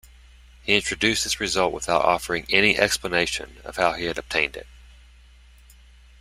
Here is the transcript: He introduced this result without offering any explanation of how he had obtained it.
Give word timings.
He 0.63 0.75
introduced 0.75 1.23
this 1.23 1.39
result 1.39 1.71
without 1.71 2.03
offering 2.03 2.47
any 2.49 2.75
explanation 2.75 3.57
of 3.63 3.75
how 3.77 3.93
he 3.93 4.05
had 4.05 4.17
obtained 4.17 4.57
it. 4.57 4.65